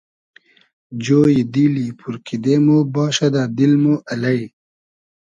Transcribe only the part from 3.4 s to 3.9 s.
دیل